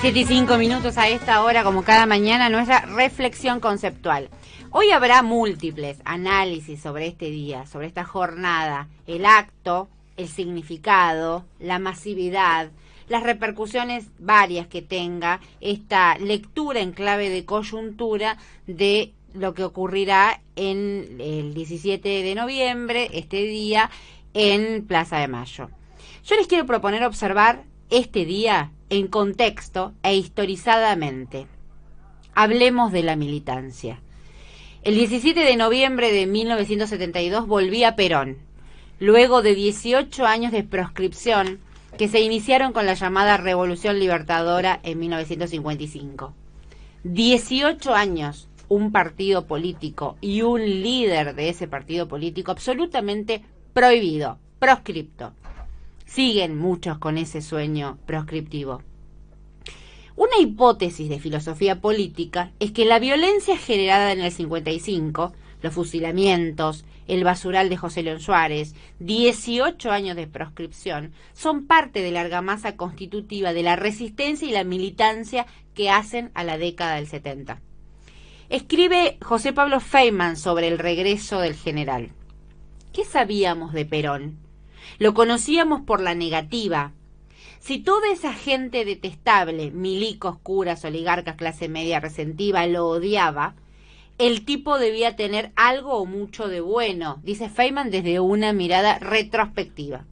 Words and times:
7 0.00 0.18
y 0.18 0.24
5 0.24 0.56
minutos 0.56 0.96
a 0.96 1.10
esta 1.10 1.44
hora, 1.44 1.62
como 1.62 1.82
cada 1.82 2.06
mañana, 2.06 2.48
nuestra 2.48 2.86
reflexión 2.86 3.60
conceptual. 3.60 4.30
Hoy 4.70 4.92
habrá 4.92 5.22
múltiples 5.22 5.98
análisis 6.06 6.80
sobre 6.80 7.06
este 7.06 7.26
día, 7.26 7.66
sobre 7.66 7.86
esta 7.86 8.04
jornada, 8.04 8.88
el 9.06 9.26
acto, 9.26 9.90
el 10.16 10.28
significado, 10.28 11.44
la 11.58 11.78
masividad, 11.78 12.70
las 13.08 13.24
repercusiones 13.24 14.06
varias 14.18 14.68
que 14.68 14.80
tenga 14.80 15.40
esta 15.60 16.16
lectura 16.16 16.80
en 16.80 16.92
clave 16.92 17.28
de 17.28 17.44
coyuntura 17.44 18.38
de 18.66 19.12
lo 19.34 19.52
que 19.52 19.64
ocurrirá 19.64 20.40
en 20.56 21.18
el 21.20 21.52
17 21.52 22.22
de 22.22 22.34
noviembre, 22.34 23.10
este 23.12 23.42
día, 23.42 23.90
en 24.32 24.82
Plaza 24.86 25.18
de 25.18 25.28
Mayo. 25.28 25.68
Yo 26.24 26.36
les 26.36 26.46
quiero 26.46 26.64
proponer 26.64 27.04
observar 27.04 27.64
este 27.90 28.24
día 28.24 28.70
en 28.90 29.06
contexto 29.06 29.94
e 30.02 30.16
historizadamente. 30.16 31.46
Hablemos 32.34 32.92
de 32.92 33.02
la 33.02 33.16
militancia. 33.16 34.00
El 34.82 34.96
17 34.96 35.40
de 35.40 35.56
noviembre 35.56 36.12
de 36.12 36.26
1972 36.26 37.46
volvía 37.46 37.96
Perón, 37.96 38.38
luego 38.98 39.42
de 39.42 39.54
18 39.54 40.26
años 40.26 40.52
de 40.52 40.64
proscripción 40.64 41.60
que 41.96 42.08
se 42.08 42.20
iniciaron 42.20 42.72
con 42.72 42.86
la 42.86 42.94
llamada 42.94 43.36
Revolución 43.36 43.98
Libertadora 43.98 44.80
en 44.82 44.98
1955. 44.98 46.34
18 47.04 47.94
años, 47.94 48.48
un 48.68 48.92
partido 48.92 49.46
político 49.46 50.16
y 50.20 50.42
un 50.42 50.64
líder 50.64 51.34
de 51.34 51.48
ese 51.48 51.68
partido 51.68 52.08
político 52.08 52.52
absolutamente 52.52 53.42
prohibido, 53.72 54.38
proscripto, 54.58 55.32
Siguen 56.12 56.58
muchos 56.58 56.98
con 56.98 57.18
ese 57.18 57.40
sueño 57.40 57.96
proscriptivo. 58.04 58.82
Una 60.16 60.38
hipótesis 60.40 61.08
de 61.08 61.20
filosofía 61.20 61.80
política 61.80 62.50
es 62.58 62.72
que 62.72 62.84
la 62.84 62.98
violencia 62.98 63.56
generada 63.56 64.10
en 64.10 64.20
el 64.20 64.32
55, 64.32 65.32
los 65.62 65.72
fusilamientos, 65.72 66.84
el 67.06 67.22
basural 67.22 67.68
de 67.68 67.76
José 67.76 68.02
León 68.02 68.18
Suárez, 68.18 68.74
18 68.98 69.92
años 69.92 70.16
de 70.16 70.26
proscripción, 70.26 71.12
son 71.32 71.68
parte 71.68 72.02
de 72.02 72.10
la 72.10 72.22
argamasa 72.22 72.76
constitutiva 72.76 73.52
de 73.52 73.62
la 73.62 73.76
resistencia 73.76 74.48
y 74.48 74.50
la 74.50 74.64
militancia 74.64 75.46
que 75.74 75.90
hacen 75.90 76.32
a 76.34 76.42
la 76.42 76.58
década 76.58 76.96
del 76.96 77.06
70. 77.06 77.60
Escribe 78.48 79.16
José 79.22 79.52
Pablo 79.52 79.78
Feynman 79.78 80.36
sobre 80.36 80.66
el 80.66 80.80
regreso 80.80 81.38
del 81.38 81.54
general. 81.54 82.10
¿Qué 82.92 83.04
sabíamos 83.04 83.72
de 83.72 83.86
Perón? 83.86 84.49
Lo 84.98 85.14
conocíamos 85.14 85.82
por 85.82 86.00
la 86.00 86.14
negativa. 86.14 86.92
Si 87.60 87.78
toda 87.78 88.10
esa 88.10 88.32
gente 88.32 88.84
detestable, 88.84 89.70
milicos, 89.70 90.38
curas, 90.38 90.84
oligarcas, 90.84 91.36
clase 91.36 91.68
media 91.68 92.00
resentiva, 92.00 92.66
lo 92.66 92.88
odiaba, 92.88 93.54
el 94.16 94.44
tipo 94.44 94.78
debía 94.78 95.16
tener 95.16 95.52
algo 95.56 95.94
o 95.94 96.06
mucho 96.06 96.48
de 96.48 96.60
bueno, 96.60 97.20
dice 97.22 97.48
Feynman 97.48 97.90
desde 97.90 98.18
una 98.20 98.52
mirada 98.52 98.98
retrospectiva. 98.98 100.04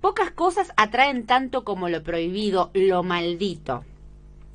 Pocas 0.00 0.30
cosas 0.30 0.72
atraen 0.76 1.26
tanto 1.26 1.64
como 1.64 1.88
lo 1.88 2.02
prohibido, 2.02 2.70
lo 2.74 3.02
maldito. 3.02 3.84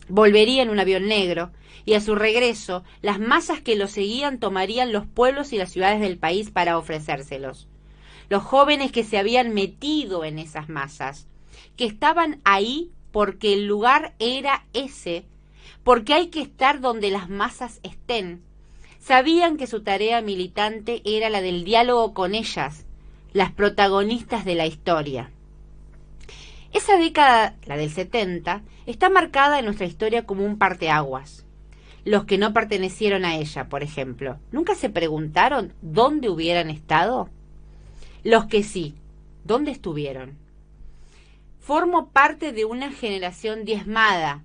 Volvería 0.08 0.64
en 0.64 0.70
un 0.70 0.80
avión 0.80 1.08
negro, 1.08 1.52
y 1.86 1.96
a 1.96 2.02
su 2.02 2.16
regreso, 2.16 2.84
las 3.02 3.20
masas 3.20 3.62
que 3.62 3.76
lo 3.76 3.88
seguían 3.88 4.40
tomarían 4.40 4.94
los 4.94 5.06
pueblos 5.06 5.54
y 5.54 5.58
las 5.58 5.72
ciudades 5.72 6.00
del 6.00 6.18
país 6.18 6.50
para 6.50 6.78
ofrecérselos 6.78 7.68
los 8.34 8.42
jóvenes 8.42 8.92
que 8.92 9.03
se 9.03 9.20
habían 9.20 9.53
metido 9.53 10.26
en 10.26 10.39
esas 10.39 10.67
masas, 10.67 11.28
que 11.78 11.86
estaban 11.86 12.42
ahí 12.44 12.89
porque 13.12 13.53
el 13.53 13.67
lugar 13.67 14.16
era 14.17 14.66
ese, 14.73 15.23
porque 15.84 16.16
hay 16.16 16.30
que 16.30 16.42
estar 16.42 16.81
donde 16.81 17.11
las 17.11 17.30
masas 17.30 17.80
estén. 17.84 18.42
Sabían 18.98 19.56
que 19.56 19.67
su 19.67 19.84
tarea 19.84 20.20
militante 20.22 21.04
era 21.05 21.30
la 21.30 21.42
del 21.42 21.64
diálogo 21.64 22.16
con 22.16 22.33
ellas, 22.33 22.88
las 23.33 23.52
protagonistas 23.52 24.45
de 24.45 24.55
la 24.55 24.65
historia. 24.65 25.30
Esa 26.71 26.98
década, 26.98 27.55
la 27.67 27.77
del 27.77 27.92
70, 27.92 28.64
está 28.88 29.11
marcada 29.11 29.60
en 29.60 29.65
nuestra 29.65 29.86
historia 29.86 30.26
como 30.26 30.44
un 30.44 30.58
parteaguas. 30.58 31.45
Los 32.04 32.26
que 32.26 32.39
no 32.39 32.52
pertenecieron 32.52 33.26
a 33.26 33.36
ella, 33.36 33.70
por 33.70 33.83
ejemplo, 33.83 34.39
¿nunca 34.52 34.73
se 34.73 34.89
preguntaron 34.89 35.73
dónde 35.83 36.30
hubieran 36.32 36.71
estado? 36.71 37.30
Los 38.23 38.45
que 38.45 38.64
sí, 38.64 38.95
¿dónde 39.44 39.72
estuvieron? 39.72 40.38
Formo 41.60 42.08
parte 42.08 42.54
de 42.54 42.64
una 42.64 42.89
generación 42.89 43.66
diezmada, 43.66 44.44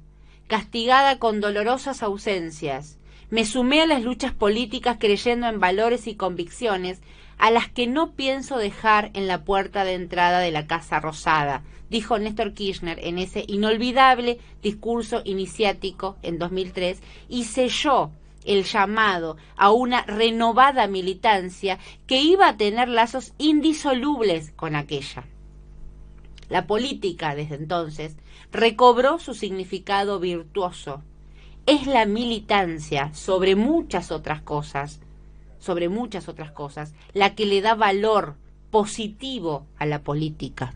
castigada 0.48 1.20
con 1.20 1.40
dolorosas 1.40 2.02
ausencias. 2.02 2.98
Me 3.30 3.44
sumé 3.44 3.82
a 3.82 3.86
las 3.86 4.02
luchas 4.02 4.32
políticas 4.32 4.96
creyendo 4.98 5.46
en 5.46 5.60
valores 5.60 6.08
y 6.08 6.16
convicciones 6.16 7.00
a 7.38 7.52
las 7.52 7.68
que 7.68 7.86
no 7.86 8.14
pienso 8.14 8.58
dejar 8.58 9.12
en 9.14 9.28
la 9.28 9.44
puerta 9.44 9.84
de 9.84 9.94
entrada 9.94 10.40
de 10.40 10.50
la 10.50 10.66
Casa 10.66 10.98
Rosada, 10.98 11.62
dijo 11.88 12.18
Néstor 12.18 12.54
Kirchner 12.54 12.98
en 13.00 13.18
ese 13.18 13.44
inolvidable 13.46 14.40
discurso 14.60 15.22
iniciático 15.24 16.16
en 16.22 16.40
2003 16.40 17.00
y 17.28 17.44
selló 17.44 18.10
el 18.48 18.64
llamado 18.64 19.36
a 19.56 19.70
una 19.70 20.02
renovada 20.02 20.86
militancia 20.88 21.78
que 22.06 22.22
iba 22.22 22.48
a 22.48 22.56
tener 22.56 22.88
lazos 22.88 23.34
indisolubles 23.36 24.52
con 24.52 24.74
aquella. 24.74 25.26
La 26.48 26.66
política, 26.66 27.34
desde 27.34 27.56
entonces, 27.56 28.16
recobró 28.50 29.18
su 29.18 29.34
significado 29.34 30.18
virtuoso. 30.18 31.02
Es 31.66 31.86
la 31.86 32.06
militancia 32.06 33.12
sobre 33.12 33.54
muchas 33.54 34.10
otras 34.10 34.40
cosas, 34.40 35.00
sobre 35.58 35.90
muchas 35.90 36.26
otras 36.28 36.50
cosas, 36.50 36.94
la 37.12 37.34
que 37.34 37.44
le 37.44 37.60
da 37.60 37.74
valor 37.74 38.36
positivo 38.70 39.66
a 39.76 39.84
la 39.84 40.02
política. 40.02 40.74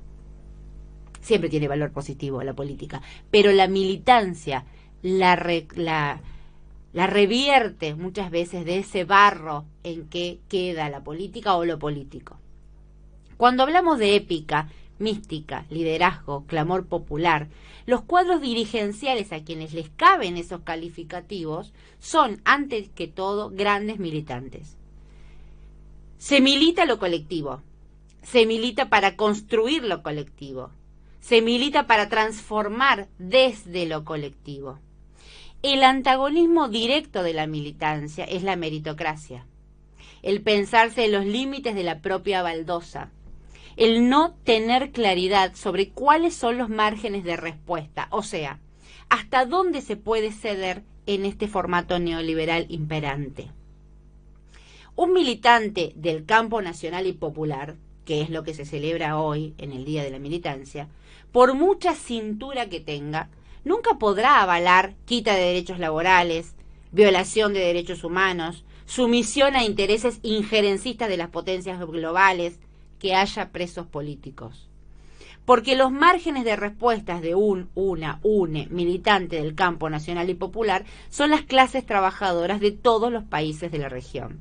Siempre 1.22 1.48
tiene 1.48 1.68
valor 1.68 1.90
positivo 1.90 2.40
a 2.40 2.44
la 2.44 2.52
política, 2.52 3.00
pero 3.30 3.50
la 3.52 3.66
militancia, 3.66 4.66
la, 5.00 5.36
la 5.76 6.20
la 6.92 7.06
revierte 7.06 7.94
muchas 7.94 8.30
veces 8.30 8.64
de 8.64 8.78
ese 8.78 9.04
barro 9.04 9.64
en 9.82 10.08
que 10.08 10.40
queda 10.48 10.90
la 10.90 11.02
política 11.02 11.56
o 11.56 11.64
lo 11.64 11.78
político. 11.78 12.38
Cuando 13.36 13.62
hablamos 13.62 13.98
de 13.98 14.14
épica, 14.14 14.68
mística, 14.98 15.66
liderazgo, 15.70 16.44
clamor 16.46 16.86
popular, 16.86 17.48
los 17.86 18.02
cuadros 18.02 18.40
dirigenciales 18.40 19.32
a 19.32 19.42
quienes 19.42 19.72
les 19.74 19.88
caben 19.90 20.36
esos 20.36 20.60
calificativos 20.60 21.72
son, 21.98 22.40
antes 22.44 22.88
que 22.90 23.08
todo, 23.08 23.50
grandes 23.50 23.98
militantes. 23.98 24.76
Se 26.18 26.40
milita 26.40 26.84
lo 26.84 26.98
colectivo, 26.98 27.62
se 28.22 28.46
milita 28.46 28.88
para 28.88 29.16
construir 29.16 29.82
lo 29.82 30.02
colectivo, 30.02 30.70
se 31.20 31.42
milita 31.42 31.86
para 31.86 32.08
transformar 32.08 33.08
desde 33.18 33.86
lo 33.86 34.04
colectivo. 34.04 34.78
El 35.62 35.84
antagonismo 35.84 36.68
directo 36.68 37.22
de 37.22 37.34
la 37.34 37.46
militancia 37.46 38.24
es 38.24 38.42
la 38.42 38.56
meritocracia, 38.56 39.46
el 40.22 40.42
pensarse 40.42 41.04
en 41.04 41.12
los 41.12 41.24
límites 41.24 41.76
de 41.76 41.84
la 41.84 42.00
propia 42.00 42.42
baldosa, 42.42 43.12
el 43.76 44.08
no 44.08 44.34
tener 44.42 44.90
claridad 44.90 45.54
sobre 45.54 45.90
cuáles 45.90 46.34
son 46.34 46.58
los 46.58 46.68
márgenes 46.68 47.22
de 47.22 47.36
respuesta, 47.36 48.08
o 48.10 48.24
sea, 48.24 48.58
hasta 49.08 49.46
dónde 49.46 49.82
se 49.82 49.96
puede 49.96 50.32
ceder 50.32 50.82
en 51.06 51.24
este 51.24 51.46
formato 51.46 52.00
neoliberal 52.00 52.66
imperante. 52.68 53.48
Un 54.96 55.12
militante 55.12 55.92
del 55.94 56.24
campo 56.24 56.60
nacional 56.60 57.06
y 57.06 57.12
popular, 57.12 57.76
que 58.04 58.20
es 58.20 58.30
lo 58.30 58.42
que 58.42 58.54
se 58.54 58.64
celebra 58.64 59.16
hoy 59.16 59.54
en 59.58 59.70
el 59.70 59.84
Día 59.84 60.02
de 60.02 60.10
la 60.10 60.18
Militancia, 60.18 60.88
por 61.30 61.54
mucha 61.54 61.94
cintura 61.94 62.68
que 62.68 62.80
tenga, 62.80 63.30
nunca 63.64 63.98
podrá 63.98 64.40
avalar 64.42 64.94
quita 65.04 65.34
de 65.34 65.42
derechos 65.42 65.78
laborales, 65.78 66.54
violación 66.90 67.52
de 67.52 67.60
derechos 67.60 68.04
humanos, 68.04 68.64
sumisión 68.86 69.56
a 69.56 69.64
intereses 69.64 70.18
injerencistas 70.22 71.08
de 71.08 71.16
las 71.16 71.30
potencias 71.30 71.80
globales, 71.80 72.58
que 72.98 73.14
haya 73.14 73.50
presos 73.50 73.86
políticos. 73.86 74.68
Porque 75.44 75.74
los 75.74 75.90
márgenes 75.90 76.44
de 76.44 76.54
respuestas 76.54 77.20
de 77.20 77.34
un, 77.34 77.68
una, 77.74 78.20
une 78.22 78.68
militante 78.70 79.36
del 79.36 79.56
campo 79.56 79.90
nacional 79.90 80.30
y 80.30 80.34
popular 80.34 80.84
son 81.08 81.30
las 81.30 81.42
clases 81.42 81.84
trabajadoras 81.84 82.60
de 82.60 82.70
todos 82.70 83.10
los 83.10 83.24
países 83.24 83.72
de 83.72 83.78
la 83.78 83.88
región. 83.88 84.40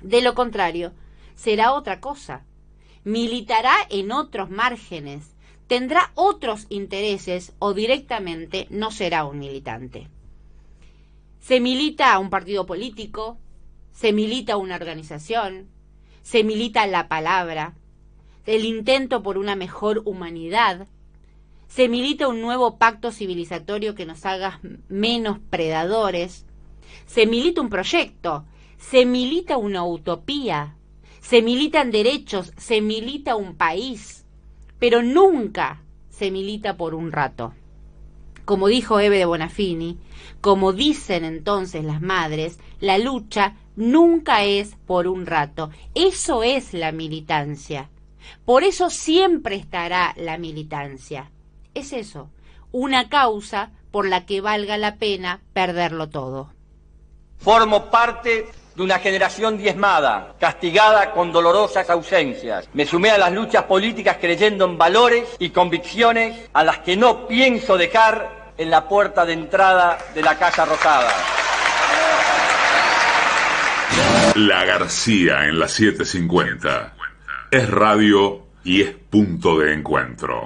De 0.00 0.22
lo 0.22 0.34
contrario, 0.34 0.92
será 1.34 1.72
otra 1.74 2.00
cosa. 2.00 2.44
Militará 3.04 3.74
en 3.90 4.12
otros 4.12 4.48
márgenes, 4.48 5.33
tendrá 5.66 6.12
otros 6.14 6.66
intereses 6.68 7.52
o 7.58 7.74
directamente 7.74 8.66
no 8.70 8.90
será 8.90 9.24
un 9.24 9.38
militante. 9.38 10.08
Se 11.40 11.60
milita 11.60 12.12
a 12.12 12.18
un 12.18 12.30
partido 12.30 12.66
político, 12.66 13.38
se 13.92 14.12
milita 14.12 14.54
a 14.54 14.56
una 14.56 14.76
organización, 14.76 15.68
se 16.22 16.42
milita 16.42 16.86
la 16.86 17.08
palabra, 17.08 17.74
el 18.46 18.64
intento 18.64 19.22
por 19.22 19.38
una 19.38 19.56
mejor 19.56 20.02
humanidad, 20.04 20.86
Se 21.66 21.88
milita 21.88 22.28
un 22.28 22.40
nuevo 22.40 22.78
pacto 22.78 23.10
civilizatorio 23.10 23.96
que 23.96 24.06
nos 24.06 24.24
haga 24.26 24.60
menos 24.88 25.40
predadores. 25.50 26.46
Se 27.06 27.26
milita 27.26 27.60
un 27.60 27.68
proyecto. 27.68 28.44
Se 28.78 29.04
milita 29.04 29.56
una 29.56 29.84
utopía. 29.84 30.76
Se 31.20 31.42
militan 31.42 31.90
derechos. 31.90 32.52
Se 32.56 32.80
milita 32.80 33.34
un 33.34 33.56
país. 33.56 34.23
Pero 34.84 35.02
nunca 35.02 35.80
se 36.10 36.30
milita 36.30 36.76
por 36.76 36.94
un 36.94 37.10
rato. 37.10 37.54
Como 38.44 38.68
dijo 38.68 39.00
Eve 39.00 39.16
de 39.16 39.24
Bonafini, 39.24 39.98
como 40.42 40.74
dicen 40.74 41.24
entonces 41.24 41.86
las 41.86 42.02
madres, 42.02 42.58
la 42.80 42.98
lucha 42.98 43.56
nunca 43.76 44.44
es 44.44 44.76
por 44.86 45.08
un 45.08 45.24
rato. 45.24 45.70
Eso 45.94 46.42
es 46.42 46.74
la 46.74 46.92
militancia. 46.92 47.88
Por 48.44 48.62
eso 48.62 48.90
siempre 48.90 49.56
estará 49.56 50.12
la 50.18 50.36
militancia. 50.36 51.30
Es 51.72 51.94
eso, 51.94 52.28
una 52.70 53.08
causa 53.08 53.70
por 53.90 54.06
la 54.06 54.26
que 54.26 54.42
valga 54.42 54.76
la 54.76 54.96
pena 54.96 55.40
perderlo 55.54 56.10
todo. 56.10 56.50
Formo 57.38 57.90
parte 57.90 58.48
de 58.74 58.82
una 58.82 58.98
generación 58.98 59.56
diezmada, 59.56 60.34
castigada 60.38 61.12
con 61.12 61.32
dolorosas 61.32 61.88
ausencias. 61.90 62.68
Me 62.72 62.86
sumé 62.86 63.10
a 63.10 63.18
las 63.18 63.32
luchas 63.32 63.64
políticas 63.64 64.16
creyendo 64.20 64.64
en 64.64 64.76
valores 64.76 65.28
y 65.38 65.50
convicciones 65.50 66.48
a 66.52 66.64
las 66.64 66.78
que 66.78 66.96
no 66.96 67.28
pienso 67.28 67.76
dejar 67.76 68.52
en 68.58 68.70
la 68.70 68.88
puerta 68.88 69.24
de 69.24 69.32
entrada 69.32 69.98
de 70.14 70.22
la 70.22 70.38
Casa 70.38 70.64
Rosada. 70.64 71.12
La 74.36 74.64
García 74.64 75.46
en 75.46 75.58
la 75.58 75.68
750. 75.68 76.94
Es 77.50 77.70
radio 77.70 78.42
y 78.64 78.82
es 78.82 78.90
punto 78.90 79.58
de 79.58 79.74
encuentro. 79.74 80.40